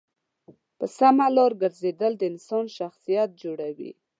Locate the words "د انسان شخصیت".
2.17-3.29